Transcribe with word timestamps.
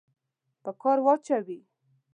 په 0.63 0.71
کار 0.81 0.97
واچوي. 1.05 1.59